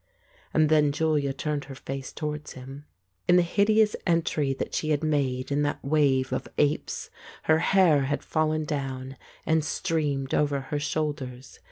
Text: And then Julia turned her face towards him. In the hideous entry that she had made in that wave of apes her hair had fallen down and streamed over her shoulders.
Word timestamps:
And 0.51 0.67
then 0.69 0.91
Julia 0.91 1.31
turned 1.31 1.65
her 1.65 1.75
face 1.75 2.11
towards 2.11 2.53
him. 2.53 2.85
In 3.27 3.35
the 3.35 3.43
hideous 3.43 3.95
entry 4.07 4.51
that 4.55 4.73
she 4.73 4.89
had 4.89 5.03
made 5.03 5.51
in 5.51 5.61
that 5.61 5.85
wave 5.85 6.33
of 6.33 6.47
apes 6.57 7.11
her 7.43 7.59
hair 7.59 8.05
had 8.05 8.23
fallen 8.23 8.65
down 8.65 9.15
and 9.45 9.63
streamed 9.63 10.33
over 10.33 10.59
her 10.61 10.79
shoulders. 10.79 11.59